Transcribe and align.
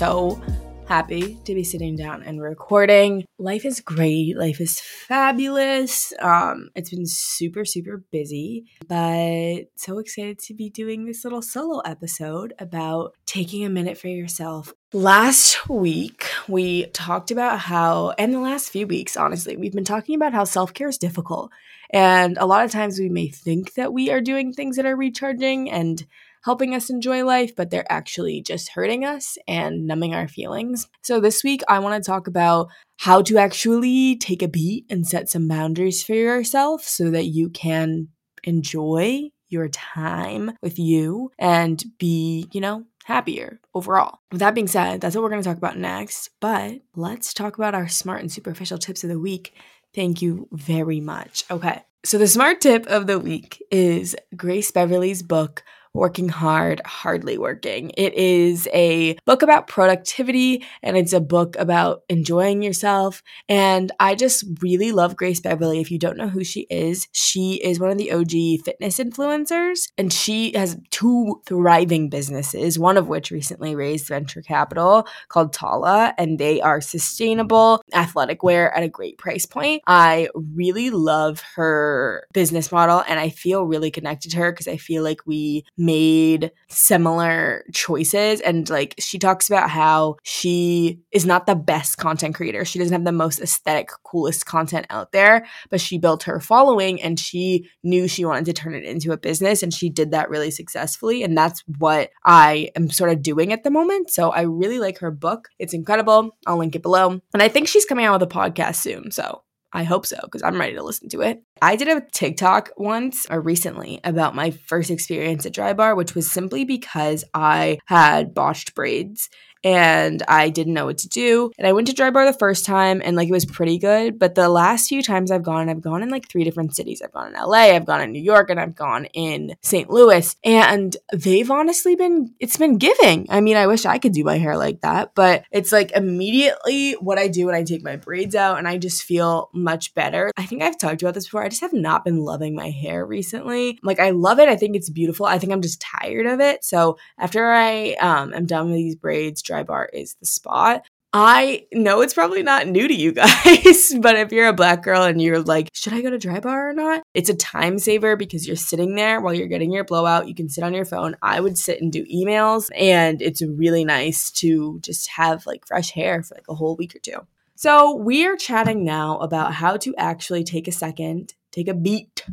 so 0.00 0.40
happy 0.88 1.36
to 1.44 1.54
be 1.54 1.62
sitting 1.62 1.94
down 1.94 2.22
and 2.22 2.40
recording. 2.40 3.22
Life 3.38 3.66
is 3.66 3.80
great. 3.80 4.34
Life 4.34 4.58
is 4.58 4.80
fabulous. 4.80 6.14
Um, 6.20 6.70
it's 6.74 6.88
been 6.88 7.04
super, 7.04 7.66
super 7.66 8.02
busy, 8.10 8.64
but 8.88 9.66
so 9.76 9.98
excited 9.98 10.38
to 10.38 10.54
be 10.54 10.70
doing 10.70 11.04
this 11.04 11.22
little 11.22 11.42
solo 11.42 11.80
episode 11.80 12.54
about 12.58 13.12
taking 13.26 13.62
a 13.62 13.68
minute 13.68 13.98
for 13.98 14.08
yourself. 14.08 14.72
Last 14.94 15.68
week, 15.68 16.24
we 16.48 16.86
talked 16.86 17.30
about 17.30 17.58
how, 17.58 18.14
and 18.16 18.32
the 18.32 18.40
last 18.40 18.70
few 18.70 18.86
weeks, 18.86 19.18
honestly, 19.18 19.58
we've 19.58 19.74
been 19.74 19.84
talking 19.84 20.14
about 20.14 20.32
how 20.32 20.44
self 20.44 20.72
care 20.72 20.88
is 20.88 20.96
difficult. 20.96 21.50
And 21.92 22.38
a 22.38 22.46
lot 22.46 22.64
of 22.64 22.70
times 22.70 22.98
we 22.98 23.10
may 23.10 23.28
think 23.28 23.74
that 23.74 23.92
we 23.92 24.10
are 24.10 24.22
doing 24.22 24.52
things 24.52 24.76
that 24.76 24.86
are 24.86 24.96
recharging 24.96 25.70
and 25.70 26.06
helping 26.42 26.74
us 26.74 26.90
enjoy 26.90 27.24
life, 27.24 27.54
but 27.56 27.70
they're 27.70 27.90
actually 27.90 28.42
just 28.42 28.70
hurting 28.70 29.04
us 29.04 29.36
and 29.46 29.86
numbing 29.86 30.14
our 30.14 30.28
feelings. 30.28 30.88
So, 31.02 31.20
this 31.20 31.44
week, 31.44 31.62
I 31.68 31.78
want 31.78 32.02
to 32.02 32.10
talk 32.10 32.26
about 32.26 32.68
how 32.98 33.22
to 33.22 33.38
actually 33.38 34.16
take 34.16 34.42
a 34.42 34.48
beat 34.48 34.86
and 34.90 35.06
set 35.06 35.28
some 35.28 35.48
boundaries 35.48 36.02
for 36.02 36.14
yourself 36.14 36.82
so 36.84 37.10
that 37.10 37.26
you 37.26 37.48
can 37.50 38.08
enjoy 38.44 39.30
your 39.48 39.68
time 39.68 40.52
with 40.62 40.78
you 40.78 41.30
and 41.38 41.82
be, 41.98 42.46
you 42.52 42.60
know, 42.60 42.84
happier 43.04 43.60
overall. 43.74 44.20
With 44.30 44.40
that 44.40 44.54
being 44.54 44.68
said, 44.68 45.00
that's 45.00 45.16
what 45.16 45.22
we're 45.22 45.30
going 45.30 45.42
to 45.42 45.48
talk 45.48 45.58
about 45.58 45.78
next. 45.78 46.30
But 46.40 46.80
let's 46.94 47.34
talk 47.34 47.56
about 47.56 47.74
our 47.74 47.88
smart 47.88 48.20
and 48.20 48.30
superficial 48.30 48.78
tips 48.78 49.02
of 49.02 49.10
the 49.10 49.18
week. 49.18 49.54
Thank 49.94 50.22
you 50.22 50.48
very 50.52 51.00
much. 51.00 51.44
Okay. 51.50 51.82
So, 52.04 52.16
the 52.16 52.28
smart 52.28 52.60
tip 52.60 52.86
of 52.86 53.06
the 53.06 53.18
week 53.18 53.62
is 53.70 54.16
Grace 54.34 54.70
Beverley's 54.70 55.22
book, 55.22 55.62
Working 55.92 56.28
Hard, 56.28 56.80
Hardly 56.84 57.36
Working. 57.36 57.90
It 57.96 58.14
is 58.14 58.68
a 58.72 59.16
book 59.26 59.42
about 59.42 59.66
productivity 59.66 60.64
and 60.82 60.96
it's 60.96 61.12
a 61.12 61.20
book 61.20 61.56
about 61.58 62.02
enjoying 62.08 62.62
yourself. 62.62 63.22
And 63.48 63.90
I 63.98 64.14
just 64.14 64.44
really 64.60 64.92
love 64.92 65.16
Grace 65.16 65.40
Beverley. 65.40 65.80
If 65.80 65.90
you 65.90 65.98
don't 65.98 66.16
know 66.16 66.28
who 66.28 66.44
she 66.44 66.66
is, 66.70 67.08
she 67.12 67.54
is 67.54 67.80
one 67.80 67.90
of 67.90 67.98
the 67.98 68.12
OG 68.12 68.64
fitness 68.64 68.98
influencers 68.98 69.88
and 69.98 70.12
she 70.12 70.52
has 70.56 70.78
two 70.90 71.42
thriving 71.46 72.08
businesses, 72.08 72.78
one 72.78 72.96
of 72.96 73.08
which 73.08 73.32
recently 73.32 73.74
raised 73.74 74.06
venture 74.06 74.42
capital 74.42 75.08
called 75.28 75.52
Tala, 75.52 76.14
and 76.16 76.38
they 76.38 76.60
are 76.60 76.80
sustainable 76.80 77.82
athletic 77.92 78.44
wear 78.44 78.72
at 78.76 78.84
a 78.84 78.88
great 78.88 79.18
price 79.18 79.44
point. 79.44 79.82
I 79.88 80.28
really 80.34 80.90
love 80.90 81.42
her 81.56 82.26
business 82.32 82.70
model 82.70 83.02
and 83.08 83.18
I 83.18 83.30
feel 83.30 83.64
really 83.64 83.90
connected 83.90 84.30
to 84.32 84.36
her 84.38 84.52
because 84.52 84.68
I 84.68 84.76
feel 84.76 85.02
like 85.02 85.26
we 85.26 85.64
made 85.80 86.52
similar 86.68 87.64
choices 87.72 88.40
and 88.42 88.68
like 88.68 88.94
she 88.98 89.18
talks 89.18 89.48
about 89.48 89.70
how 89.70 90.16
she 90.22 91.00
is 91.10 91.24
not 91.24 91.46
the 91.46 91.54
best 91.54 91.96
content 91.96 92.34
creator. 92.34 92.64
She 92.64 92.78
doesn't 92.78 92.92
have 92.92 93.04
the 93.04 93.12
most 93.12 93.40
aesthetic 93.40 93.88
coolest 94.04 94.44
content 94.44 94.86
out 94.90 95.12
there, 95.12 95.46
but 95.70 95.80
she 95.80 95.98
built 95.98 96.24
her 96.24 96.38
following 96.38 97.00
and 97.00 97.18
she 97.18 97.68
knew 97.82 98.06
she 98.06 98.26
wanted 98.26 98.44
to 98.44 98.52
turn 98.52 98.74
it 98.74 98.84
into 98.84 99.12
a 99.12 99.16
business 99.16 99.62
and 99.62 99.72
she 99.72 99.88
did 99.88 100.10
that 100.10 100.28
really 100.28 100.50
successfully 100.50 101.22
and 101.22 101.36
that's 101.36 101.64
what 101.78 102.10
I 102.24 102.70
am 102.76 102.90
sort 102.90 103.10
of 103.10 103.22
doing 103.22 103.52
at 103.52 103.64
the 103.64 103.70
moment. 103.70 104.10
So 104.10 104.30
I 104.30 104.42
really 104.42 104.78
like 104.78 104.98
her 104.98 105.10
book. 105.10 105.48
It's 105.58 105.74
incredible. 105.74 106.36
I'll 106.46 106.58
link 106.58 106.76
it 106.76 106.82
below. 106.82 107.20
And 107.32 107.42
I 107.42 107.48
think 107.48 107.68
she's 107.68 107.86
coming 107.86 108.04
out 108.04 108.20
with 108.20 108.30
a 108.30 108.34
podcast 108.34 108.76
soon. 108.76 109.10
So 109.10 109.42
I 109.72 109.84
hope 109.84 110.04
so 110.04 110.18
because 110.22 110.42
I'm 110.42 110.58
ready 110.58 110.74
to 110.74 110.82
listen 110.82 111.08
to 111.10 111.22
it. 111.22 111.42
I 111.62 111.76
did 111.76 111.88
a 111.88 112.00
TikTok 112.00 112.70
once 112.76 113.26
or 113.30 113.40
recently 113.40 114.00
about 114.04 114.34
my 114.34 114.50
first 114.50 114.90
experience 114.90 115.44
at 115.46 115.52
Drybar, 115.52 115.96
which 115.96 116.14
was 116.14 116.30
simply 116.30 116.64
because 116.64 117.24
I 117.34 117.78
had 117.86 118.34
botched 118.34 118.74
braids 118.74 119.28
and 119.62 120.22
I 120.26 120.48
didn't 120.48 120.74
know 120.74 120.86
what 120.86 120.98
to 120.98 121.08
do. 121.08 121.50
And 121.58 121.66
I 121.66 121.72
went 121.72 121.86
to 121.88 121.94
Drybar 121.94 122.26
the 122.26 122.38
first 122.38 122.64
time 122.64 123.02
and 123.04 123.16
like 123.16 123.28
it 123.28 123.32
was 123.32 123.44
pretty 123.44 123.78
good. 123.78 124.18
But 124.18 124.34
the 124.34 124.48
last 124.48 124.88
few 124.88 125.02
times 125.02 125.30
I've 125.30 125.42
gone, 125.42 125.68
I've 125.68 125.80
gone 125.80 126.02
in 126.02 126.08
like 126.08 126.28
three 126.28 126.44
different 126.44 126.74
cities. 126.74 127.02
I've 127.02 127.12
gone 127.12 127.28
in 127.28 127.40
LA, 127.40 127.74
I've 127.74 127.86
gone 127.86 128.00
in 128.00 128.12
New 128.12 128.22
York, 128.22 128.50
and 128.50 128.58
I've 128.58 128.74
gone 128.74 129.06
in 129.06 129.54
St. 129.62 129.90
Louis. 129.90 130.34
And 130.44 130.96
they've 131.12 131.50
honestly 131.50 131.94
been, 131.94 132.34
it's 132.40 132.56
been 132.56 132.78
giving. 132.78 133.26
I 133.28 133.40
mean, 133.40 133.56
I 133.56 133.66
wish 133.66 133.84
I 133.84 133.98
could 133.98 134.12
do 134.12 134.24
my 134.24 134.38
hair 134.38 134.56
like 134.56 134.80
that, 134.80 135.14
but 135.14 135.44
it's 135.50 135.72
like 135.72 135.92
immediately 135.92 136.92
what 136.92 137.18
I 137.18 137.28
do 137.28 137.46
when 137.46 137.54
I 137.54 137.64
take 137.64 137.84
my 137.84 137.96
braids 137.96 138.34
out 138.34 138.58
and 138.58 138.66
I 138.66 138.78
just 138.78 139.02
feel 139.02 139.50
much 139.52 139.94
better. 139.94 140.30
I 140.36 140.46
think 140.46 140.62
I've 140.62 140.78
talked 140.78 141.02
about 141.02 141.14
this 141.14 141.26
before. 141.26 141.42
I 141.42 141.49
just 141.50 141.60
have 141.60 141.74
not 141.74 142.04
been 142.04 142.20
loving 142.20 142.54
my 142.54 142.70
hair 142.70 143.04
recently. 143.04 143.78
Like 143.82 144.00
I 144.00 144.10
love 144.10 144.38
it. 144.38 144.48
I 144.48 144.56
think 144.56 144.74
it's 144.76 144.88
beautiful. 144.88 145.26
I 145.26 145.38
think 145.38 145.52
I'm 145.52 145.62
just 145.62 145.80
tired 145.82 146.26
of 146.26 146.40
it. 146.40 146.64
So 146.64 146.96
after 147.18 147.50
I 147.50 147.92
um, 148.00 148.32
am 148.32 148.46
done 148.46 148.66
with 148.66 148.76
these 148.76 148.96
braids, 148.96 149.42
Drybar 149.42 149.88
is 149.92 150.14
the 150.14 150.26
spot. 150.26 150.84
I 151.12 151.66
know 151.72 152.02
it's 152.02 152.14
probably 152.14 152.44
not 152.44 152.68
new 152.68 152.86
to 152.86 152.94
you 152.94 153.12
guys, 153.12 153.92
but 154.00 154.16
if 154.16 154.30
you're 154.30 154.46
a 154.46 154.52
black 154.52 154.82
girl 154.82 155.02
and 155.02 155.20
you're 155.20 155.42
like, 155.42 155.68
should 155.72 155.92
I 155.92 156.02
go 156.02 156.10
to 156.10 156.18
Drybar 156.18 156.70
or 156.70 156.72
not? 156.72 157.02
It's 157.14 157.28
a 157.28 157.34
time 157.34 157.78
saver 157.78 158.14
because 158.16 158.46
you're 158.46 158.56
sitting 158.56 158.94
there 158.94 159.20
while 159.20 159.34
you're 159.34 159.48
getting 159.48 159.72
your 159.72 159.84
blowout. 159.84 160.28
You 160.28 160.34
can 160.34 160.48
sit 160.48 160.62
on 160.62 160.72
your 160.72 160.84
phone. 160.84 161.16
I 161.20 161.40
would 161.40 161.58
sit 161.58 161.82
and 161.82 161.92
do 161.92 162.04
emails, 162.04 162.70
and 162.76 163.20
it's 163.20 163.42
really 163.42 163.84
nice 163.84 164.30
to 164.32 164.78
just 164.80 165.08
have 165.10 165.46
like 165.46 165.66
fresh 165.66 165.90
hair 165.90 166.22
for 166.22 166.36
like 166.36 166.46
a 166.48 166.54
whole 166.54 166.76
week 166.76 166.94
or 166.94 167.00
two. 167.00 167.26
So, 167.56 167.94
we 167.94 168.26
are 168.26 168.36
chatting 168.36 168.84
now 168.84 169.18
about 169.18 169.52
how 169.52 169.76
to 169.78 169.94
actually 169.96 170.44
take 170.44 170.66
a 170.66 170.72
second, 170.72 171.34
take 171.50 171.68
a 171.68 171.74
beat, 171.74 172.24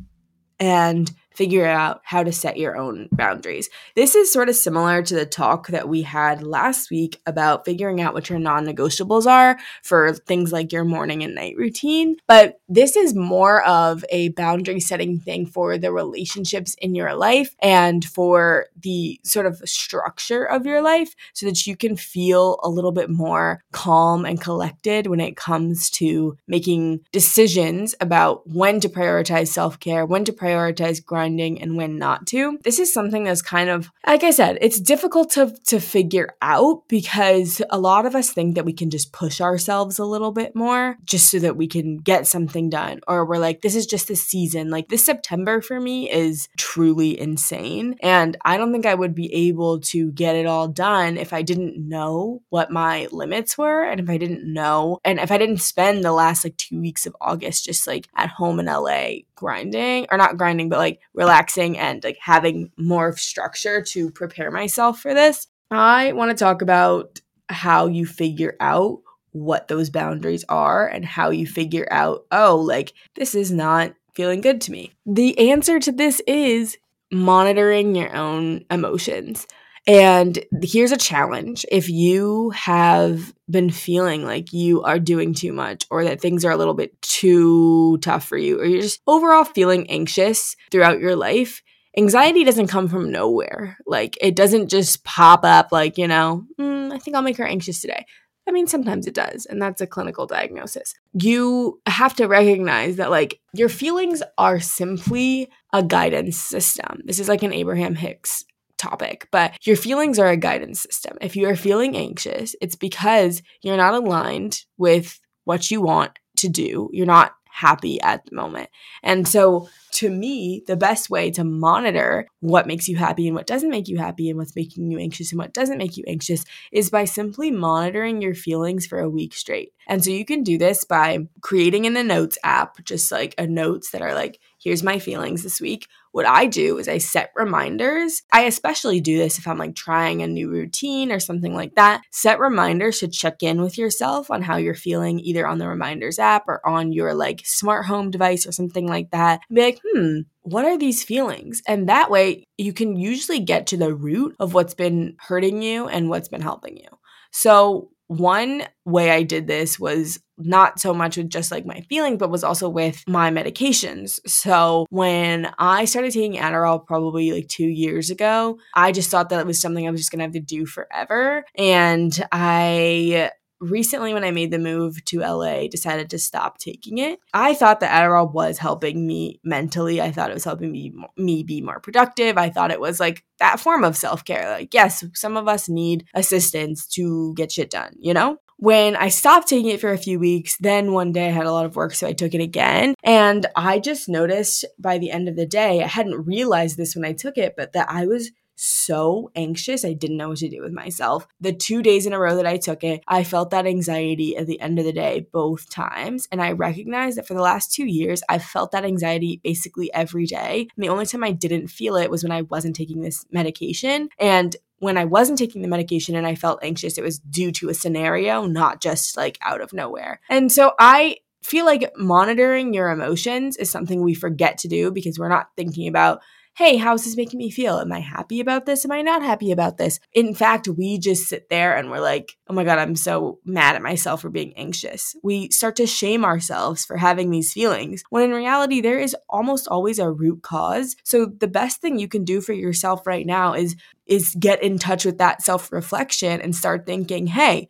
and 0.60 1.12
figure 1.38 1.68
out 1.68 2.02
how 2.04 2.24
to 2.24 2.32
set 2.32 2.58
your 2.58 2.76
own 2.76 3.08
boundaries. 3.12 3.70
This 3.96 4.16
is 4.16 4.34
sort 4.34 4.50
of 4.50 4.56
similar 4.56 5.04
to 5.04 5.14
the 5.14 5.26
talk 5.26 5.68
that 5.68 5.88
we 5.88 6.02
had 6.02 6.42
last 6.42 6.90
week 6.90 7.22
about 7.28 7.64
figuring 7.64 8.02
out 8.02 8.16
what 8.16 8.28
your 8.28 8.40
non 8.40 8.66
negotiables 8.66 9.28
are 9.28 9.60
for 9.84 10.14
things 10.14 10.52
like 10.52 10.74
your 10.74 10.84
morning 10.84 11.24
and 11.24 11.36
night 11.36 11.56
routine. 11.56 12.18
But 12.28 12.60
this 12.68 12.96
is 12.96 13.14
more 13.14 13.64
of 13.66 14.04
a 14.10 14.30
boundary 14.30 14.80
setting 14.80 15.20
thing 15.20 15.46
for 15.46 15.78
the 15.78 15.92
relationships 15.92 16.74
in 16.80 16.96
your 16.96 17.14
life 17.14 17.56
and 17.60 18.04
for 18.04 18.66
the 18.76 19.20
sort 19.24 19.46
of 19.46 19.62
structure 19.64 20.44
of 20.44 20.66
your 20.66 20.82
life 20.82 21.14
so 21.34 21.46
that 21.46 21.68
you 21.68 21.76
can 21.76 21.96
feel 21.96 22.60
a 22.64 22.70
little 22.70 22.92
bit 22.92 23.12
more 23.12 23.64
calm 23.72 24.26
and 24.26 24.42
collected 24.42 25.06
when 25.06 25.20
it 25.20 25.38
comes 25.38 25.92
to 25.92 26.36
making 26.48 27.02
decisions 27.12 27.94
about 28.02 28.48
when 28.48 28.80
to 28.80 28.90
prioritize 28.90 29.50
self 29.50 29.80
care, 29.80 30.04
when 30.04 30.26
to 30.26 30.34
prioritize 30.34 31.04
grind 31.06 31.27
and 31.28 31.76
when 31.76 31.98
not 31.98 32.26
to. 32.28 32.60
This 32.64 32.80
is 32.80 32.94
something 32.94 33.24
that's 33.24 33.42
kind 33.42 33.70
of, 33.70 33.92
like 34.06 34.24
I 34.24 34.32
said, 34.32 34.58
it's 34.62 34.80
difficult 34.80 35.32
to, 35.32 35.56
to 35.68 35.80
figure 35.80 36.36
out 36.42 36.88
because 36.88 37.62
a 37.70 37.80
lot 37.80 38.06
of 38.06 38.16
us 38.16 38.32
think 38.32 38.56
that 38.56 38.66
we 38.66 38.74
can 38.74 38.90
just 38.90 39.12
push 39.12 39.42
ourselves 39.42 40.00
a 40.00 40.06
little 40.06 40.32
bit 40.32 40.56
more 40.56 40.98
just 41.06 41.30
so 41.30 41.40
that 41.40 41.58
we 41.58 41.68
can 41.68 41.98
get 41.98 42.28
something 42.28 42.70
done. 42.70 43.02
Or 43.08 43.26
we're 43.26 43.38
like, 43.38 43.62
this 43.62 43.76
is 43.76 43.86
just 43.86 44.08
the 44.08 44.16
season. 44.16 44.70
Like 44.70 44.90
this 44.90 45.06
September 45.06 45.62
for 45.62 45.80
me 45.80 46.10
is 46.10 46.48
truly 46.58 47.20
insane. 47.20 47.96
And 48.02 48.38
I 48.44 48.58
don't 48.58 48.72
think 48.72 48.86
I 48.86 48.96
would 48.96 49.16
be 49.16 49.34
able 49.34 49.80
to 49.82 50.12
get 50.12 50.36
it 50.36 50.46
all 50.46 50.68
done 50.68 51.18
if 51.18 51.34
I 51.34 51.42
didn't 51.42 51.78
know 51.78 52.42
what 52.50 52.72
my 52.72 53.08
limits 53.12 53.58
were 53.58 53.84
and 53.84 54.00
if 54.00 54.10
I 54.10 54.18
didn't 54.18 54.52
know 54.52 55.00
and 55.04 55.20
if 55.20 55.32
I 55.32 55.38
didn't 55.38 55.58
spend 55.58 56.04
the 56.04 56.12
last 56.12 56.44
like 56.44 56.58
two 56.58 56.80
weeks 56.80 57.06
of 57.06 57.16
August 57.22 57.66
just 57.66 57.88
like 57.88 58.08
at 58.16 58.30
home 58.30 58.60
in 58.60 58.66
LA 58.66 59.27
grinding 59.38 60.08
or 60.12 60.18
not 60.18 60.36
grinding, 60.38 60.68
but 60.68 60.80
like 60.80 61.00
relaxing 61.14 61.78
and 61.78 62.04
like 62.04 62.18
having 62.22 62.72
more 62.78 63.16
structure 63.16 63.82
to 63.82 64.12
prepare 64.12 64.52
myself 64.52 65.00
for 65.00 65.14
this. 65.14 65.48
I 65.72 66.12
want 66.12 66.32
to 66.32 66.44
talk 66.44 66.62
about 66.62 67.22
how 67.48 67.88
you 67.88 68.06
figure 68.06 68.58
out 68.60 69.00
what 69.32 69.68
those 69.68 69.90
boundaries 69.90 70.44
are 70.50 70.88
and 70.88 71.06
how 71.06 71.30
you 71.30 71.48
figure 71.48 71.88
out, 71.92 72.26
oh, 72.32 72.58
like 72.58 72.94
this 73.16 73.36
is 73.36 73.52
not 73.52 73.94
feeling 74.16 74.42
good 74.42 74.60
to 74.62 74.72
me. 74.72 74.92
The 75.06 75.52
answer 75.52 75.80
to 75.80 75.92
this 75.92 76.22
is 76.28 76.78
monitoring 77.12 77.96
your 77.96 78.14
own 78.16 78.66
emotions. 78.70 79.48
And 79.88 80.38
here's 80.62 80.92
a 80.92 80.98
challenge. 80.98 81.66
If 81.72 81.90
you 81.90 82.50
have 82.50 83.34
been 83.50 83.70
feeling 83.70 84.26
like 84.26 84.52
you 84.52 84.84
are 84.84 85.00
doing 85.00 85.34
too 85.34 85.54
much 85.54 85.86
or 85.90 86.04
that 86.04 86.20
things 86.20 86.44
are 86.44 86.52
a 86.52 86.58
little 86.58 86.74
bit 86.74 87.02
too 87.02 87.98
tough 88.00 88.26
for 88.26 88.38
you, 88.38 88.60
or 88.60 88.66
you're 88.66 88.82
just 88.82 89.02
overall 89.08 89.46
feeling 89.46 89.90
anxious 89.90 90.58
throughout 90.72 91.00
your 91.00 91.16
life, 91.16 91.64
anxiety 91.98 92.44
doesn't 92.44 92.68
come 92.68 92.90
from 92.90 93.12
nowhere. 93.12 93.78
Like 93.88 94.18
it 94.20 94.36
doesn't 94.36 94.68
just 94.68 95.06
pop 95.06 95.46
up 95.46 95.72
like, 95.72 95.98
you 95.98 96.08
know, 96.10 96.46
mm, 96.60 96.92
I 96.92 96.98
think 96.98 97.16
I'll 97.16 97.24
make 97.24 97.38
her 97.38 97.48
anxious 97.48 97.80
today. 97.80 98.06
I 98.48 98.52
mean, 98.52 98.68
sometimes 98.68 99.08
it 99.08 99.14
does, 99.14 99.46
and 99.46 99.62
that's 99.62 99.82
a 99.82 99.88
clinical 99.88 100.26
diagnosis. 100.26 100.94
You 101.12 101.82
have 101.86 102.14
to 102.16 102.28
recognize 102.28 102.96
that, 102.96 103.12
like, 103.12 103.42
your 103.52 103.68
feelings 103.68 104.24
are 104.38 104.62
simply 104.62 105.50
a 105.74 105.84
guidance 105.84 106.38
system. 106.38 107.02
This 107.04 107.20
is 107.20 107.28
like 107.28 107.44
an 107.44 107.52
Abraham 107.52 107.94
Hicks 107.94 108.46
topic, 108.78 109.28
but 109.32 109.54
your 109.66 109.76
feelings 109.76 110.20
are 110.20 110.28
a 110.28 110.38
guidance 110.38 110.82
system. 110.82 111.18
If 111.22 111.36
you 111.36 111.48
are 111.50 111.56
feeling 111.56 111.96
anxious, 111.96 112.56
it's 112.62 112.76
because 112.76 113.42
you're 113.62 113.78
not 113.78 113.94
aligned 113.94 114.64
with 114.78 115.20
what 115.44 115.72
you 115.72 115.82
want 115.82 116.18
to 116.38 116.50
do. 116.50 116.90
You're 116.94 117.06
not 117.06 117.34
happy 117.58 118.00
at 118.02 118.24
the 118.26 118.36
moment. 118.36 118.70
And 119.02 119.28
so 119.28 119.68
to 119.94 120.12
me, 120.12 120.62
the 120.68 120.78
best 120.78 121.10
way 121.10 121.32
to 121.32 121.44
monitor 121.44 122.28
what 122.40 122.68
makes 122.68 122.88
you 122.88 122.96
happy 122.98 123.26
and 123.26 123.36
what 123.36 123.48
doesn't 123.48 123.72
make 123.72 123.88
you 123.88 123.98
happy 123.98 124.30
and 124.30 124.38
what's 124.38 124.56
making 124.56 124.92
you 124.92 125.00
anxious 125.00 125.32
and 125.32 125.40
what 125.40 125.56
doesn't 125.56 125.80
make 125.80 125.98
you 125.98 126.04
anxious 126.08 126.46
is 126.72 126.92
by 126.92 127.06
simply 127.06 127.50
monitoring 127.50 128.22
your 128.22 128.36
feelings 128.36 128.86
for 128.86 129.00
a 129.00 129.10
week 129.10 129.34
straight. 129.34 129.74
And 129.88 130.04
so 130.04 130.12
you 130.12 130.24
can 130.24 130.44
do 130.44 130.60
this 130.60 130.84
by 130.84 131.28
creating 131.42 131.86
in 131.86 131.96
the 131.96 132.04
notes 132.04 132.38
app, 132.44 132.84
just 132.84 133.12
like 133.12 133.34
a 133.40 133.48
notes 133.48 133.90
that 133.90 134.04
are 134.04 134.14
like, 134.14 134.40
here's 134.60 134.84
my 134.84 135.00
feelings 135.00 135.42
this 135.42 135.60
week. 135.60 135.88
What 136.18 136.26
I 136.26 136.48
do 136.48 136.80
is 136.80 136.88
I 136.88 136.98
set 136.98 137.30
reminders. 137.36 138.24
I 138.34 138.46
especially 138.46 139.00
do 139.02 139.20
this 139.20 139.38
if 139.38 139.48
I'm 139.48 139.60
like 139.60 139.76
trying 139.76 140.24
a 140.24 140.28
new 140.28 140.50
routine 140.50 141.12
or 141.12 141.20
something 141.20 141.54
like 141.54 141.76
that. 141.76 142.02
Set 142.12 142.40
reminders 142.40 143.02
to 143.02 143.08
check 143.08 143.44
in 143.44 143.62
with 143.62 143.78
yourself 143.78 144.32
on 144.32 144.42
how 144.42 144.58
you're 144.58 144.74
feeling 144.74 145.20
either 145.20 145.46
on 145.46 145.60
the 145.60 145.68
reminders 145.68 146.18
app 146.18 146.46
or 146.48 146.68
on 146.68 146.92
your 146.92 147.14
like 147.14 147.44
smart 147.46 147.86
home 147.86 148.10
device 148.10 148.48
or 148.48 148.52
something 148.52 148.88
like 148.88 149.12
that. 149.12 149.42
Be 149.54 149.62
like, 149.62 149.80
hmm, 149.86 150.22
what 150.42 150.66
are 150.66 150.76
these 150.76 151.04
feelings? 151.04 151.62
And 151.68 151.88
that 151.88 152.10
way 152.10 152.46
you 152.58 152.74
can 152.74 152.96
usually 152.96 153.40
get 153.40 153.68
to 153.68 153.78
the 153.78 153.94
root 153.94 154.36
of 154.40 154.56
what's 154.56 154.74
been 154.74 155.18
hurting 155.20 155.62
you 155.62 155.88
and 155.88 156.10
what's 156.10 156.30
been 156.30 156.42
helping 156.42 156.78
you. 156.78 156.90
So, 157.32 157.92
one 158.08 158.64
way 158.86 159.12
I 159.12 159.24
did 159.24 159.48
this 159.48 159.80
was 159.80 160.20
not 160.38 160.80
so 160.80 160.94
much 160.94 161.18
with 161.18 161.30
just 161.30 161.52
like 161.52 161.66
my 161.66 161.82
feelings, 161.82 162.18
but 162.18 162.30
was 162.30 162.44
also 162.44 162.70
with 162.70 163.04
my 163.08 163.32
medications. 163.32 164.20
So 164.28 164.86
when 164.90 165.52
I 165.58 165.86
started 165.86 166.14
taking 166.14 166.40
Adderall 166.40 166.86
probably 166.86 167.32
like 167.32 167.48
two 167.48 167.68
years 167.68 168.10
ago, 168.10 168.60
I 168.76 168.92
just 168.92 169.10
thought 169.10 169.30
that 169.30 169.40
it 169.40 169.48
was 169.48 169.60
something 169.60 169.88
I 169.88 169.92
was 169.92 170.00
just 170.00 170.12
gonna 170.12 170.24
have 170.24 170.34
to 170.34 170.40
do 170.40 170.66
forever. 170.66 171.44
And 171.58 172.14
I 172.32 173.32
recently 173.60 174.14
when 174.14 174.24
I 174.24 174.32
made 174.32 174.52
the 174.52 174.60
move 174.60 175.04
to 175.06 175.20
LA 175.20 175.68
decided 175.68 176.10
to 176.10 176.20
stop 176.20 176.58
taking 176.58 176.98
it. 176.98 177.20
I 177.34 177.54
thought 177.54 177.80
that 177.80 177.92
Adderall 177.92 178.32
was 178.32 178.58
helping 178.58 179.06
me 179.06 179.40
mentally. 179.44 180.02
I 180.02 180.12
thought 180.12 180.30
it 180.30 180.36
was 180.36 180.44
helping 180.44 180.72
me 180.72 180.94
me 181.16 181.44
be 181.44 181.62
more 181.62 181.80
productive. 181.80 182.38
I 182.38 182.50
thought 182.50 182.72
it 182.72 182.80
was 182.80 183.00
like 183.00 183.24
that 183.40 183.60
form 183.60 183.84
of 183.84 183.98
self-care. 183.98 184.50
Like 184.50 184.74
yes, 184.74 185.04
some 185.14 185.38
of 185.38 185.48
us 185.48 185.70
need 185.70 186.06
assistance 186.14 186.88
to 186.88 187.34
get 187.36 187.52
shit 187.52 187.70
done, 187.70 187.96
you 188.00 188.14
know? 188.14 188.38
When 188.60 188.96
I 188.96 189.10
stopped 189.10 189.48
taking 189.48 189.70
it 189.70 189.80
for 189.80 189.92
a 189.92 190.00
few 190.00 190.18
weeks, 190.18 190.58
then 190.58 190.92
one 190.92 191.12
day 191.12 191.28
I 191.28 191.32
had 191.32 191.46
a 191.46 191.52
lot 191.52 191.68
of 191.68 191.76
work, 191.76 191.94
so 191.94 192.08
I 192.08 192.14
took 192.14 192.34
it 192.34 192.42
again. 192.42 192.96
And 193.04 193.46
I 193.56 193.78
just 193.78 194.10
noticed 194.10 194.66
by 194.80 194.98
the 194.98 195.12
end 195.12 195.30
of 195.30 195.36
the 195.36 195.46
day, 195.46 195.84
I 195.84 195.88
hadn't 195.88 196.26
realized 196.26 196.76
this 196.76 196.96
when 196.96 197.06
I 197.06 197.14
took 197.14 197.38
it, 197.38 197.54
but 197.56 197.74
that 197.74 197.88
I 197.88 198.08
was 198.08 198.32
so 198.58 199.32
anxious. 199.36 199.86
I 199.86 199.94
didn't 199.94 200.18
know 200.18 200.30
what 200.30 200.40
to 200.40 200.50
do 200.50 200.62
with 200.62 200.74
myself. 200.74 201.28
The 201.40 201.54
two 201.54 201.82
days 201.82 202.06
in 202.06 202.14
a 202.14 202.20
row 202.20 202.36
that 202.36 202.48
I 202.48 202.58
took 202.58 202.84
it, 202.84 203.04
I 203.08 203.24
felt 203.24 203.52
that 203.52 203.68
anxiety 203.68 204.36
at 204.36 204.48
the 204.48 204.60
end 204.60 204.80
of 204.80 204.86
the 204.86 204.92
day 204.92 205.28
both 205.32 205.70
times. 205.70 206.28
And 206.32 206.42
I 206.42 206.52
recognized 206.52 207.18
that 207.18 207.28
for 207.28 207.36
the 207.36 207.42
last 207.42 207.72
two 207.72 207.86
years, 207.86 208.24
I've 208.28 208.44
felt 208.44 208.72
that 208.72 208.84
anxiety 208.84 209.40
basically 209.44 209.94
every 209.94 210.26
day. 210.26 210.68
And 210.76 210.84
the 210.84 210.90
only 210.90 211.06
time 211.06 211.24
I 211.24 211.32
didn't 211.32 211.68
feel 211.68 211.96
it 211.96 212.12
was 212.12 212.24
when 212.24 212.32
I 212.32 212.42
wasn't 212.42 212.76
taking 212.76 213.02
this 213.02 213.26
medication. 213.32 214.10
And 214.20 214.56
when 214.80 214.98
I 214.98 215.06
wasn't 215.06 215.40
taking 215.40 215.62
the 215.62 215.68
medication 215.68 216.16
and 216.16 216.28
I 216.28 216.36
felt 216.36 216.60
anxious, 216.64 216.98
it 216.98 217.04
was 217.04 217.20
due 217.20 217.52
to 217.54 217.70
a 217.70 217.74
scenario, 217.74 218.46
not 218.46 218.82
just 218.82 219.18
like 219.18 219.38
out 219.42 219.62
of 219.62 219.74
nowhere. 219.74 220.20
And 220.30 220.52
so 220.52 220.74
I 220.80 221.18
feel 221.44 221.66
like 221.66 221.92
monitoring 221.96 222.74
your 222.74 222.90
emotions 222.90 223.56
is 223.56 223.70
something 223.70 224.02
we 224.02 224.14
forget 224.14 224.58
to 224.60 224.68
do 224.68 224.92
because 224.92 225.18
we're 225.18 225.30
not 225.30 225.50
thinking 225.56 225.88
about 225.88 226.22
hey, 226.58 226.78
how's 226.78 227.06
this 227.06 227.16
making 227.16 227.38
me 227.38 227.52
feel? 227.52 227.78
Am 227.78 227.92
I 227.92 228.00
happy 228.00 228.40
about 228.40 228.66
this? 228.66 228.84
Am 228.84 228.92
I 228.92 229.04
not 229.04 229.22
happy 229.22 229.52
about 229.52 229.78
this? 229.78 230.00
In 230.14 230.34
fact, 230.34 230.68
we 230.68 230.98
just 230.98 231.30
sit 231.30 231.50
there 231.50 231.78
and 231.78 231.92
we're 231.92 232.00
like, 232.00 232.36
oh 232.48 232.54
my 232.56 232.64
God, 232.64 232.80
I'm 232.80 232.96
so 232.96 233.38
mad 233.46 233.76
at 233.76 233.84
myself 233.84 234.22
for 234.22 234.32
being 234.32 234.58
anxious. 234.58 235.16
We 235.22 235.52
start 235.52 235.76
to 235.76 235.86
shame 235.86 236.26
ourselves 236.26 236.84
for 236.84 236.98
having 236.98 237.30
these 237.30 237.54
feelings 237.54 238.04
when 238.10 238.24
in 238.24 238.32
reality, 238.32 238.82
there 238.82 238.98
is 238.98 239.16
almost 239.30 239.68
always 239.68 240.00
a 240.00 240.10
root 240.10 240.42
cause. 240.42 240.96
So 241.04 241.28
the 241.28 241.48
best 241.48 241.80
thing 241.80 242.00
you 242.00 242.08
can 242.08 242.26
do 242.26 242.42
for 242.42 242.54
yourself 242.54 243.06
right 243.06 243.26
now 243.26 243.54
is 243.54 243.76
is 244.08 244.36
get 244.40 244.64
in 244.64 244.80
touch 244.80 245.06
with 245.06 245.18
that 245.18 245.42
self-reflection 245.42 246.42
and 246.42 246.56
start 246.56 246.86
thinking, 246.86 247.28
hey, 247.28 247.70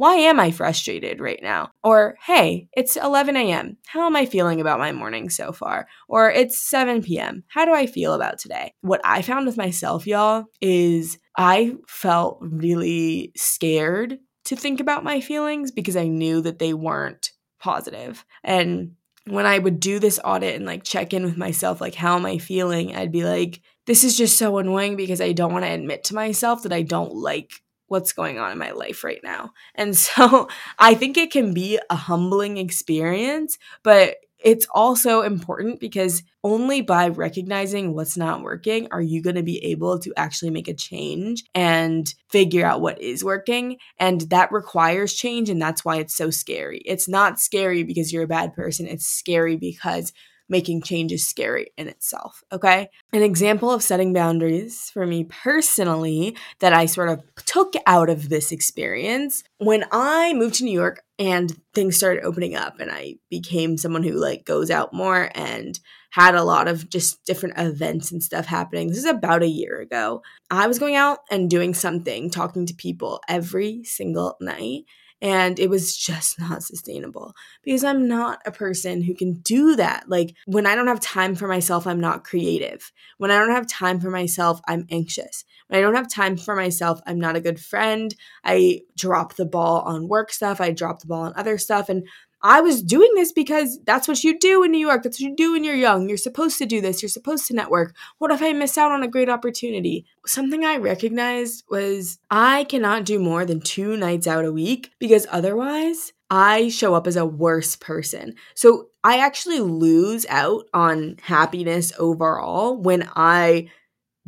why 0.00 0.14
am 0.14 0.40
I 0.40 0.50
frustrated 0.50 1.20
right 1.20 1.40
now? 1.42 1.72
Or, 1.84 2.16
hey, 2.24 2.70
it's 2.72 2.96
11 2.96 3.36
a.m. 3.36 3.76
How 3.86 4.06
am 4.06 4.16
I 4.16 4.24
feeling 4.24 4.58
about 4.58 4.78
my 4.78 4.92
morning 4.92 5.28
so 5.28 5.52
far? 5.52 5.88
Or, 6.08 6.30
it's 6.30 6.56
7 6.56 7.02
p.m. 7.02 7.44
How 7.48 7.66
do 7.66 7.74
I 7.74 7.84
feel 7.84 8.14
about 8.14 8.38
today? 8.38 8.72
What 8.80 9.02
I 9.04 9.20
found 9.20 9.44
with 9.44 9.58
myself, 9.58 10.06
y'all, 10.06 10.46
is 10.62 11.18
I 11.36 11.74
felt 11.86 12.38
really 12.40 13.32
scared 13.36 14.16
to 14.46 14.56
think 14.56 14.80
about 14.80 15.04
my 15.04 15.20
feelings 15.20 15.70
because 15.70 15.96
I 15.96 16.08
knew 16.08 16.40
that 16.40 16.60
they 16.60 16.72
weren't 16.72 17.32
positive. 17.58 18.24
And 18.42 18.92
when 19.26 19.44
I 19.44 19.58
would 19.58 19.80
do 19.80 19.98
this 19.98 20.18
audit 20.24 20.56
and 20.56 20.64
like 20.64 20.82
check 20.82 21.12
in 21.12 21.26
with 21.26 21.36
myself, 21.36 21.78
like, 21.78 21.94
how 21.94 22.16
am 22.16 22.24
I 22.24 22.38
feeling? 22.38 22.96
I'd 22.96 23.12
be 23.12 23.24
like, 23.24 23.60
this 23.86 24.02
is 24.02 24.16
just 24.16 24.38
so 24.38 24.56
annoying 24.56 24.96
because 24.96 25.20
I 25.20 25.32
don't 25.32 25.52
want 25.52 25.66
to 25.66 25.70
admit 25.70 26.04
to 26.04 26.14
myself 26.14 26.62
that 26.62 26.72
I 26.72 26.80
don't 26.80 27.14
like 27.14 27.50
what's 27.90 28.12
going 28.12 28.38
on 28.38 28.52
in 28.52 28.58
my 28.58 28.70
life 28.70 29.02
right 29.04 29.20
now. 29.22 29.50
And 29.74 29.96
so 29.96 30.48
I 30.78 30.94
think 30.94 31.18
it 31.18 31.30
can 31.30 31.52
be 31.52 31.78
a 31.90 31.96
humbling 31.96 32.56
experience, 32.56 33.58
but 33.82 34.16
it's 34.42 34.66
also 34.70 35.20
important 35.20 35.80
because 35.80 36.22
only 36.42 36.80
by 36.80 37.08
recognizing 37.08 37.94
what's 37.94 38.16
not 38.16 38.42
working 38.42 38.88
are 38.90 39.02
you 39.02 39.22
going 39.22 39.36
to 39.36 39.42
be 39.42 39.62
able 39.66 39.98
to 39.98 40.14
actually 40.16 40.50
make 40.50 40.68
a 40.68 40.72
change 40.72 41.44
and 41.54 42.14
figure 42.30 42.64
out 42.64 42.80
what 42.80 43.00
is 43.02 43.22
working. 43.22 43.76
And 43.98 44.22
that 44.30 44.50
requires 44.50 45.12
change. 45.12 45.50
And 45.50 45.60
that's 45.60 45.84
why 45.84 45.96
it's 45.96 46.16
so 46.16 46.30
scary. 46.30 46.80
It's 46.86 47.06
not 47.06 47.38
scary 47.38 47.82
because 47.82 48.12
you're 48.12 48.22
a 48.22 48.28
bad 48.28 48.54
person, 48.54 48.86
it's 48.86 49.06
scary 49.06 49.56
because 49.56 50.10
making 50.50 50.82
change 50.82 51.12
is 51.12 51.26
scary 51.26 51.68
in 51.78 51.88
itself. 51.88 52.42
Okay. 52.52 52.90
An 53.12 53.22
example 53.22 53.70
of 53.70 53.82
setting 53.82 54.12
boundaries 54.12 54.90
for 54.92 55.06
me 55.06 55.24
personally 55.24 56.36
that 56.58 56.72
I 56.74 56.86
sort 56.86 57.08
of 57.08 57.22
took 57.46 57.74
out 57.86 58.10
of 58.10 58.28
this 58.28 58.52
experience 58.52 59.42
when 59.58 59.84
I 59.92 60.34
moved 60.34 60.56
to 60.56 60.64
New 60.64 60.72
York 60.72 61.02
and 61.18 61.56
things 61.72 61.96
started 61.96 62.24
opening 62.24 62.56
up 62.56 62.80
and 62.80 62.90
I 62.90 63.14
became 63.30 63.78
someone 63.78 64.02
who 64.02 64.12
like 64.12 64.44
goes 64.44 64.70
out 64.70 64.92
more 64.92 65.30
and 65.34 65.78
had 66.10 66.34
a 66.34 66.42
lot 66.42 66.66
of 66.66 66.90
just 66.90 67.24
different 67.24 67.56
events 67.56 68.10
and 68.10 68.22
stuff 68.22 68.46
happening. 68.46 68.88
This 68.88 68.98
is 68.98 69.04
about 69.04 69.42
a 69.42 69.48
year 69.48 69.80
ago. 69.80 70.22
I 70.50 70.66
was 70.66 70.78
going 70.78 70.96
out 70.96 71.20
and 71.30 71.48
doing 71.48 71.72
something, 71.72 72.30
talking 72.30 72.66
to 72.66 72.74
people 72.74 73.20
every 73.28 73.84
single 73.84 74.36
night. 74.40 74.84
And 75.22 75.58
it 75.58 75.68
was 75.68 75.96
just 75.96 76.38
not 76.40 76.62
sustainable 76.62 77.34
because 77.62 77.84
I'm 77.84 78.08
not 78.08 78.40
a 78.46 78.52
person 78.52 79.02
who 79.02 79.14
can 79.14 79.34
do 79.34 79.76
that. 79.76 80.08
Like 80.08 80.34
when 80.46 80.66
I 80.66 80.74
don't 80.74 80.86
have 80.86 81.00
time 81.00 81.34
for 81.34 81.46
myself, 81.46 81.86
I'm 81.86 82.00
not 82.00 82.24
creative. 82.24 82.90
When 83.18 83.30
I 83.30 83.38
don't 83.38 83.54
have 83.54 83.66
time 83.66 84.00
for 84.00 84.10
myself, 84.10 84.60
I'm 84.66 84.86
anxious. 84.90 85.44
When 85.68 85.78
I 85.78 85.82
don't 85.82 85.94
have 85.94 86.10
time 86.10 86.36
for 86.36 86.56
myself, 86.56 87.00
I'm 87.06 87.20
not 87.20 87.36
a 87.36 87.40
good 87.40 87.60
friend. 87.60 88.14
I 88.44 88.82
drop 88.96 89.34
the 89.34 89.46
ball 89.46 89.82
on 89.82 90.08
work 90.08 90.32
stuff, 90.32 90.60
I 90.60 90.72
drop 90.72 91.00
the 91.00 91.06
ball 91.06 91.22
on 91.22 91.34
other 91.36 91.58
stuff. 91.58 91.88
And 91.88 92.08
I 92.42 92.60
was 92.60 92.82
doing 92.82 93.10
this 93.14 93.32
because 93.32 93.78
that's 93.84 94.08
what 94.08 94.24
you 94.24 94.38
do 94.38 94.62
in 94.62 94.70
New 94.70 94.78
York. 94.78 95.02
That's 95.02 95.20
what 95.20 95.28
you 95.28 95.36
do 95.36 95.52
when 95.52 95.64
you're 95.64 95.74
young. 95.74 96.08
You're 96.08 96.16
supposed 96.16 96.58
to 96.58 96.66
do 96.66 96.80
this. 96.80 97.02
You're 97.02 97.10
supposed 97.10 97.46
to 97.46 97.54
network. 97.54 97.94
What 98.18 98.30
if 98.30 98.40
I 98.40 98.52
miss 98.52 98.78
out 98.78 98.92
on 98.92 99.02
a 99.02 99.08
great 99.08 99.28
opportunity? 99.28 100.06
Something 100.26 100.64
I 100.64 100.76
recognized 100.76 101.64
was 101.68 102.18
I 102.30 102.64
cannot 102.64 103.04
do 103.04 103.18
more 103.18 103.44
than 103.44 103.60
two 103.60 103.96
nights 103.96 104.26
out 104.26 104.44
a 104.44 104.52
week 104.52 104.90
because 104.98 105.26
otherwise 105.30 106.12
I 106.30 106.68
show 106.68 106.94
up 106.94 107.06
as 107.06 107.16
a 107.16 107.26
worse 107.26 107.76
person. 107.76 108.34
So 108.54 108.88
I 109.04 109.18
actually 109.18 109.60
lose 109.60 110.24
out 110.28 110.64
on 110.72 111.16
happiness 111.22 111.92
overall 111.98 112.76
when 112.76 113.08
I 113.16 113.68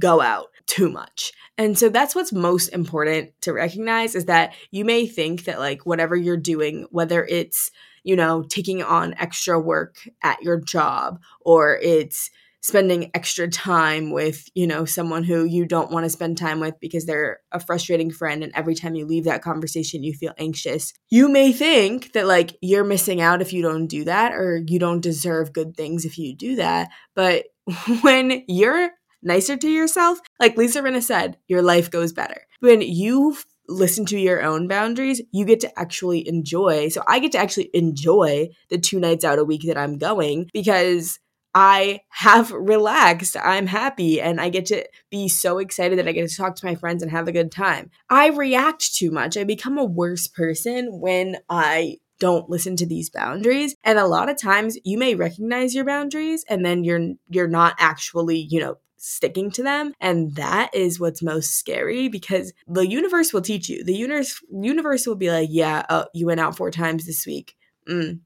go 0.00 0.20
out 0.20 0.48
too 0.66 0.90
much. 0.90 1.32
And 1.58 1.78
so 1.78 1.88
that's 1.88 2.14
what's 2.14 2.32
most 2.32 2.68
important 2.68 3.32
to 3.42 3.52
recognize 3.52 4.14
is 4.14 4.26
that 4.26 4.54
you 4.70 4.84
may 4.84 5.06
think 5.06 5.44
that 5.44 5.58
like 5.58 5.84
whatever 5.86 6.16
you're 6.16 6.36
doing, 6.36 6.86
whether 6.90 7.24
it's 7.24 7.70
you 8.04 8.16
know, 8.16 8.42
taking 8.42 8.82
on 8.82 9.14
extra 9.14 9.58
work 9.58 9.96
at 10.22 10.42
your 10.42 10.60
job 10.60 11.20
or 11.40 11.78
it's 11.82 12.30
spending 12.64 13.10
extra 13.12 13.48
time 13.48 14.12
with, 14.12 14.48
you 14.54 14.68
know, 14.68 14.84
someone 14.84 15.24
who 15.24 15.44
you 15.44 15.66
don't 15.66 15.90
want 15.90 16.04
to 16.04 16.10
spend 16.10 16.38
time 16.38 16.60
with 16.60 16.78
because 16.80 17.06
they're 17.06 17.40
a 17.50 17.58
frustrating 17.58 18.10
friend 18.10 18.44
and 18.44 18.52
every 18.54 18.74
time 18.74 18.94
you 18.94 19.04
leave 19.04 19.24
that 19.24 19.42
conversation 19.42 20.04
you 20.04 20.14
feel 20.14 20.32
anxious. 20.38 20.92
You 21.10 21.28
may 21.28 21.52
think 21.52 22.12
that 22.12 22.28
like 22.28 22.56
you're 22.60 22.84
missing 22.84 23.20
out 23.20 23.42
if 23.42 23.52
you 23.52 23.62
don't 23.62 23.88
do 23.88 24.04
that 24.04 24.32
or 24.32 24.62
you 24.64 24.78
don't 24.78 25.00
deserve 25.00 25.52
good 25.52 25.76
things 25.76 26.04
if 26.04 26.18
you 26.18 26.36
do 26.36 26.56
that, 26.56 26.90
but 27.16 27.46
when 28.02 28.44
you're 28.46 28.90
nicer 29.22 29.56
to 29.56 29.68
yourself, 29.68 30.18
like 30.40 30.56
Lisa 30.56 30.82
Rinna 30.82 31.02
said, 31.02 31.38
your 31.48 31.62
life 31.62 31.90
goes 31.90 32.12
better. 32.12 32.42
When 32.60 32.80
you 32.80 33.36
listen 33.68 34.04
to 34.06 34.18
your 34.18 34.42
own 34.42 34.68
boundaries, 34.68 35.22
you 35.32 35.44
get 35.44 35.60
to 35.60 35.78
actually 35.78 36.26
enjoy. 36.28 36.88
So 36.88 37.02
I 37.06 37.18
get 37.18 37.32
to 37.32 37.38
actually 37.38 37.70
enjoy 37.74 38.48
the 38.68 38.78
two 38.78 39.00
nights 39.00 39.24
out 39.24 39.38
a 39.38 39.44
week 39.44 39.62
that 39.66 39.78
I'm 39.78 39.98
going 39.98 40.48
because 40.52 41.18
I 41.54 42.00
have 42.08 42.50
relaxed. 42.50 43.36
I'm 43.42 43.66
happy 43.66 44.20
and 44.20 44.40
I 44.40 44.48
get 44.48 44.66
to 44.66 44.86
be 45.10 45.28
so 45.28 45.58
excited 45.58 45.98
that 45.98 46.08
I 46.08 46.12
get 46.12 46.28
to 46.28 46.36
talk 46.36 46.56
to 46.56 46.66
my 46.66 46.74
friends 46.74 47.02
and 47.02 47.10
have 47.10 47.28
a 47.28 47.32
good 47.32 47.52
time. 47.52 47.90
I 48.08 48.28
react 48.28 48.94
too 48.94 49.10
much. 49.10 49.36
I 49.36 49.44
become 49.44 49.78
a 49.78 49.84
worse 49.84 50.28
person 50.28 51.00
when 51.00 51.36
I 51.50 51.98
don't 52.18 52.48
listen 52.48 52.76
to 52.76 52.86
these 52.86 53.10
boundaries. 53.10 53.74
And 53.84 53.98
a 53.98 54.06
lot 54.06 54.30
of 54.30 54.40
times 54.40 54.78
you 54.84 54.96
may 54.96 55.14
recognize 55.14 55.74
your 55.74 55.84
boundaries 55.84 56.44
and 56.48 56.64
then 56.64 56.84
you're 56.84 57.14
you're 57.28 57.48
not 57.48 57.74
actually, 57.78 58.46
you 58.48 58.60
know, 58.60 58.78
sticking 59.02 59.50
to 59.50 59.62
them. 59.64 59.92
And 60.00 60.36
that 60.36 60.72
is 60.72 61.00
what's 61.00 61.22
most 61.22 61.56
scary 61.56 62.08
because 62.08 62.52
the 62.68 62.86
universe 62.86 63.32
will 63.32 63.42
teach 63.42 63.68
you. 63.68 63.82
The 63.82 63.96
universe 63.96 64.40
universe 64.50 65.06
will 65.06 65.16
be 65.16 65.30
like 65.30 65.48
yeah 65.50 65.84
uh, 65.88 66.04
you 66.14 66.26
went 66.26 66.40
out 66.40 66.56
four 66.56 66.70
times 66.70 67.04
this 67.04 67.26
week. 67.26 67.56
Mm, 67.88 68.20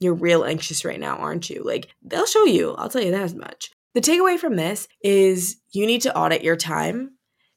you're 0.00 0.14
real 0.14 0.44
anxious 0.44 0.84
right 0.84 0.98
now 0.98 1.16
aren't 1.16 1.50
you? 1.50 1.62
Like 1.62 1.88
they'll 2.02 2.26
show 2.26 2.44
you. 2.44 2.74
I'll 2.76 2.88
tell 2.88 3.02
you 3.02 3.10
that 3.10 3.22
as 3.22 3.34
much. 3.34 3.70
The 3.92 4.00
takeaway 4.00 4.38
from 4.38 4.56
this 4.56 4.88
is 5.02 5.58
you 5.72 5.86
need 5.86 6.02
to 6.02 6.16
audit 6.16 6.42
your 6.42 6.56
time 6.56 7.12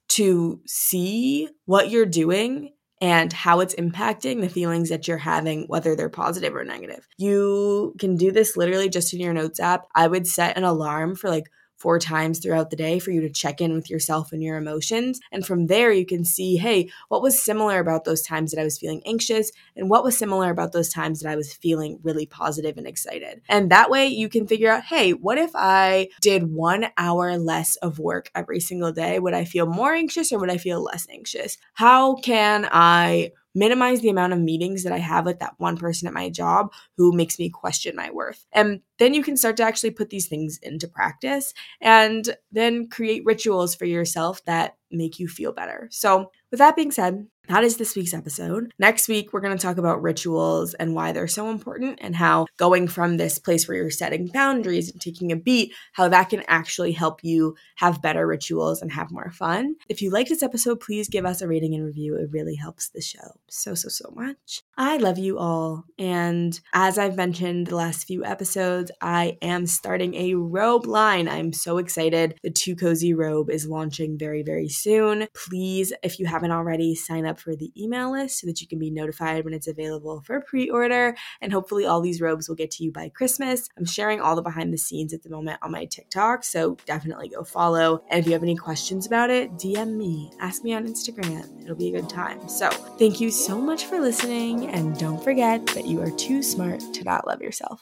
to 0.09 0.59
see 0.65 1.47
what 1.65 1.89
you're 1.89 2.05
doing 2.05 2.73
and 3.01 3.31
how 3.31 3.61
it's 3.61 3.75
impacting 3.75 4.41
the 4.41 4.49
feelings 4.49 4.89
that 4.89 5.07
you're 5.07 5.17
having, 5.17 5.63
whether 5.67 5.95
they're 5.95 6.09
positive 6.09 6.53
or 6.53 6.65
negative. 6.65 7.07
You 7.17 7.95
can 7.99 8.17
do 8.17 8.31
this 8.31 8.57
literally 8.57 8.89
just 8.89 9.13
in 9.13 9.21
your 9.21 9.33
notes 9.33 9.59
app. 9.59 9.87
I 9.95 10.07
would 10.07 10.27
set 10.27 10.57
an 10.57 10.65
alarm 10.65 11.15
for 11.15 11.29
like 11.29 11.49
four 11.79 11.97
times 11.97 12.39
throughout 12.39 12.69
the 12.69 12.75
day 12.75 12.99
for 12.99 13.11
you 13.11 13.21
to 13.21 13.29
check 13.29 13.61
in 13.61 13.73
with 13.73 13.89
yourself 13.89 14.31
and 14.31 14.43
your 14.43 14.57
emotions. 14.57 15.19
And 15.31 15.45
from 15.45 15.67
there, 15.67 15.91
you 15.91 16.05
can 16.05 16.25
see, 16.25 16.57
hey, 16.57 16.91
what 17.07 17.21
was 17.21 17.41
similar 17.41 17.79
about 17.79 18.03
those 18.03 18.21
times 18.21 18.51
that 18.51 18.59
I 18.59 18.65
was 18.65 18.77
feeling 18.77 19.01
anxious? 19.05 19.51
And 19.75 19.89
what 19.89 20.03
was 20.03 20.17
similar 20.17 20.49
about 20.51 20.73
those 20.73 20.89
times 20.89 21.21
that 21.21 21.31
I 21.31 21.35
was 21.35 21.53
feeling 21.53 21.99
really 22.03 22.25
positive 22.25 22.77
and 22.77 22.85
excited? 22.85 23.41
And 23.47 23.71
that 23.71 23.89
way, 23.89 24.07
you 24.07 24.27
can 24.27 24.45
figure 24.45 24.69
out, 24.69 24.83
hey, 24.83 25.13
what 25.13 25.37
if 25.37 25.51
I 25.55 26.09
did 26.21 26.51
one 26.51 26.87
hour 26.97 27.37
less 27.37 27.77
of 27.77 27.97
work 27.97 28.29
every 28.35 28.59
single 28.59 28.91
day? 28.91 29.19
Would 29.19 29.33
I 29.33 29.45
feel 29.45 29.65
more 29.65 29.93
anxious 29.93 30.31
or 30.31 30.39
would 30.39 30.51
I 30.51 30.57
feel 30.57 30.83
less 30.83 31.07
anxious? 31.09 31.57
How 31.73 32.15
can 32.15 32.67
I 32.69 33.31
minimize 33.59 34.01
the 34.01 34.09
amount 34.09 34.33
of 34.33 34.39
meetings 34.39 34.83
that 34.83 34.93
I 34.93 34.97
have 34.97 35.25
with 35.25 35.39
that 35.39 35.53
one 35.57 35.77
person 35.77 36.07
at 36.07 36.13
my 36.13 36.29
job 36.29 36.71
who 36.97 37.11
makes 37.11 37.37
me 37.37 37.49
question 37.49 37.95
my 37.95 38.09
worth. 38.09 38.45
And 38.53 38.81
then 38.97 39.13
you 39.13 39.21
can 39.21 39.37
start 39.37 39.57
to 39.57 39.63
actually 39.63 39.91
put 39.91 40.09
these 40.09 40.27
things 40.27 40.57
into 40.63 40.87
practice 40.87 41.53
and 41.81 42.35
then 42.51 42.87
create 42.87 43.25
rituals 43.25 43.75
for 43.75 43.85
yourself 43.85 44.43
that 44.45 44.77
make 44.91 45.19
you 45.19 45.27
feel 45.27 45.51
better. 45.51 45.87
So, 45.91 46.31
with 46.51 46.57
that 46.57 46.75
being 46.75 46.91
said, 46.91 47.27
that 47.49 47.63
is 47.63 47.77
this 47.77 47.95
week's 47.95 48.13
episode. 48.13 48.71
Next 48.77 49.07
week, 49.07 49.33
we're 49.33 49.41
going 49.41 49.57
to 49.57 49.61
talk 49.61 49.77
about 49.77 50.03
rituals 50.03 50.75
and 50.75 50.93
why 50.93 51.11
they're 51.11 51.27
so 51.27 51.49
important 51.49 51.97
and 51.99 52.15
how 52.15 52.45
going 52.57 52.87
from 52.87 53.17
this 53.17 53.39
place 53.39 53.67
where 53.67 53.75
you're 53.75 53.89
setting 53.89 54.27
boundaries 54.27 54.91
and 54.91 55.01
taking 55.01 55.31
a 55.31 55.35
beat, 55.35 55.73
how 55.93 56.07
that 56.09 56.29
can 56.29 56.43
actually 56.47 56.91
help 56.91 57.23
you 57.23 57.55
have 57.77 58.03
better 58.03 58.27
rituals 58.27 58.83
and 58.83 58.91
have 58.91 59.09
more 59.09 59.31
fun. 59.31 59.75
If 59.89 59.99
you 59.99 60.11
like 60.11 60.29
this 60.29 60.43
episode, 60.43 60.79
please 60.79 61.09
give 61.09 61.25
us 61.25 61.41
a 61.41 61.47
rating 61.47 61.73
and 61.73 61.83
review. 61.83 62.15
It 62.17 62.29
really 62.31 62.55
helps 62.55 62.89
the 62.89 63.01
show 63.01 63.39
so, 63.49 63.73
so, 63.73 63.89
so 63.89 64.13
much. 64.15 64.61
I 64.81 64.95
love 64.95 65.17
you 65.17 65.37
all. 65.37 65.83
And 65.99 66.57
as 66.73 66.97
I've 66.97 67.17
mentioned 67.17 67.67
the 67.67 67.75
last 67.75 68.07
few 68.07 68.23
episodes, 68.23 68.91
I 69.01 69.37
am 69.41 69.65
starting 69.65 70.15
a 70.15 70.35
robe 70.35 70.85
line. 70.85 71.27
I'm 71.27 71.51
so 71.51 71.79
excited. 71.79 72.39
The 72.43 72.49
Too 72.49 72.77
Cozy 72.77 73.13
robe 73.13 73.49
is 73.49 73.67
launching 73.67 74.17
very, 74.17 74.41
very 74.41 74.69
soon. 74.69 75.27
Please, 75.33 75.91
if 76.01 76.17
you 76.17 76.27
haven't 76.27 76.51
already, 76.51 76.95
sign 76.95 77.25
up 77.25 77.41
for 77.41 77.57
the 77.57 77.73
email 77.77 78.13
list 78.13 78.39
so 78.39 78.47
that 78.47 78.61
you 78.61 78.67
can 78.67 78.79
be 78.79 78.89
notified 78.89 79.43
when 79.43 79.53
it's 79.53 79.67
available 79.67 80.21
for 80.25 80.39
pre 80.39 80.69
order. 80.69 81.13
And 81.41 81.51
hopefully, 81.51 81.85
all 81.85 81.99
these 81.99 82.21
robes 82.21 82.47
will 82.47 82.55
get 82.55 82.71
to 82.71 82.83
you 82.85 82.93
by 82.93 83.09
Christmas. 83.09 83.67
I'm 83.77 83.83
sharing 83.83 84.21
all 84.21 84.37
the 84.37 84.41
behind 84.41 84.71
the 84.71 84.77
scenes 84.77 85.13
at 85.13 85.23
the 85.23 85.29
moment 85.29 85.59
on 85.61 85.73
my 85.73 85.83
TikTok, 85.83 86.45
so 86.45 86.77
definitely 86.85 87.27
go 87.27 87.43
follow. 87.43 88.01
And 88.09 88.21
if 88.21 88.27
you 88.27 88.31
have 88.31 88.43
any 88.43 88.55
questions 88.55 89.05
about 89.05 89.29
it, 89.29 89.51
DM 89.55 89.97
me, 89.97 90.31
ask 90.39 90.63
me 90.63 90.73
on 90.73 90.87
Instagram. 90.87 91.61
It'll 91.63 91.75
be 91.75 91.93
a 91.93 91.99
good 91.99 92.09
time. 92.09 92.47
So, 92.47 92.69
thank 92.69 93.19
you 93.19 93.29
so 93.29 93.59
much 93.59 93.83
for 93.83 93.99
listening, 93.99 94.68
and 94.69 94.97
don't 94.97 95.23
forget 95.23 95.65
that 95.67 95.85
you 95.85 96.01
are 96.01 96.11
too 96.11 96.41
smart 96.43 96.79
to 96.93 97.03
not 97.03 97.27
love 97.27 97.41
yourself. 97.41 97.81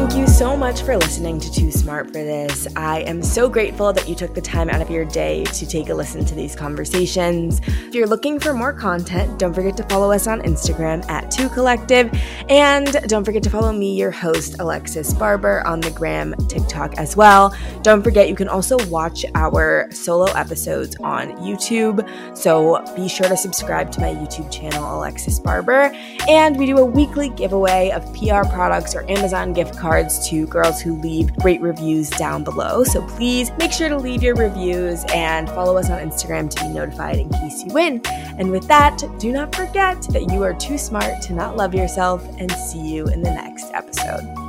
Thank 0.00 0.16
you 0.16 0.26
so 0.26 0.56
much 0.56 0.80
for 0.80 0.96
listening 0.96 1.38
to 1.40 1.52
Too 1.52 1.70
Smart 1.70 2.06
for 2.06 2.12
This. 2.14 2.66
I 2.74 3.00
am 3.00 3.22
so 3.22 3.50
grateful 3.50 3.92
that 3.92 4.08
you 4.08 4.14
took 4.14 4.34
the 4.34 4.40
time 4.40 4.70
out 4.70 4.80
of 4.80 4.88
your 4.88 5.04
day 5.04 5.44
to 5.44 5.66
take 5.66 5.90
a 5.90 5.94
listen 5.94 6.24
to 6.24 6.34
these 6.34 6.56
conversations. 6.56 7.60
If 7.66 7.94
you're 7.94 8.06
looking 8.06 8.40
for 8.40 8.54
more 8.54 8.72
content, 8.72 9.38
don't 9.38 9.52
forget 9.52 9.76
to 9.76 9.82
follow 9.84 10.10
us 10.10 10.26
on 10.26 10.40
Instagram 10.40 11.06
at 11.10 11.30
Too 11.30 11.50
Collective. 11.50 12.10
And 12.48 12.90
don't 13.08 13.24
forget 13.24 13.42
to 13.42 13.50
follow 13.50 13.72
me, 13.72 13.94
your 13.94 14.10
host, 14.10 14.56
Alexis 14.58 15.12
Barber, 15.12 15.66
on 15.66 15.80
the 15.80 15.90
gram, 15.90 16.34
TikTok 16.48 16.96
as 16.96 17.14
well. 17.14 17.54
Don't 17.82 18.02
forget, 18.02 18.26
you 18.26 18.34
can 18.34 18.48
also 18.48 18.78
watch 18.88 19.26
our 19.34 19.86
solo 19.92 20.32
episodes 20.32 20.96
on 21.02 21.32
YouTube. 21.32 22.08
So 22.34 22.82
be 22.96 23.06
sure 23.06 23.28
to 23.28 23.36
subscribe 23.36 23.92
to 23.92 24.00
my 24.00 24.14
YouTube 24.14 24.50
channel, 24.50 24.96
Alexis 24.96 25.38
Barber. 25.38 25.94
And 26.26 26.58
we 26.58 26.64
do 26.64 26.78
a 26.78 26.86
weekly 26.86 27.28
giveaway 27.28 27.90
of 27.90 28.02
PR 28.14 28.48
products 28.50 28.94
or 28.94 29.08
Amazon 29.10 29.52
gift 29.52 29.76
cards 29.90 30.28
to 30.28 30.46
girls 30.46 30.80
who 30.80 30.94
leave 31.00 31.34
great 31.38 31.60
reviews 31.60 32.08
down 32.10 32.44
below. 32.44 32.84
So 32.84 33.04
please 33.08 33.50
make 33.58 33.72
sure 33.72 33.88
to 33.88 33.96
leave 33.96 34.22
your 34.22 34.36
reviews 34.36 35.04
and 35.12 35.48
follow 35.48 35.76
us 35.76 35.90
on 35.90 35.98
Instagram 35.98 36.48
to 36.48 36.62
be 36.62 36.68
notified 36.68 37.16
in 37.16 37.28
case 37.28 37.64
you 37.64 37.74
win. 37.74 38.00
And 38.06 38.52
with 38.52 38.68
that, 38.68 39.02
do 39.18 39.32
not 39.32 39.52
forget 39.52 40.00
that 40.12 40.30
you 40.30 40.44
are 40.44 40.54
too 40.54 40.78
smart 40.78 41.20
to 41.22 41.32
not 41.32 41.56
love 41.56 41.74
yourself 41.74 42.24
and 42.38 42.52
see 42.52 42.78
you 42.78 43.08
in 43.08 43.20
the 43.20 43.32
next 43.32 43.72
episode. 43.74 44.39